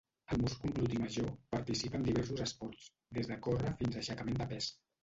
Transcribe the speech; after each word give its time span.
El 0.35 0.39
múscul 0.43 0.71
gluti 0.77 0.97
major 1.01 1.27
participa 1.57 2.01
en 2.01 2.09
diversos 2.09 2.45
esports, 2.49 2.89
des 3.21 3.33
de 3.35 3.41
córrer 3.51 3.79
fins 3.85 3.99
a 4.01 4.05
aixecament 4.07 4.43
de 4.43 4.55
pes. 4.55 4.75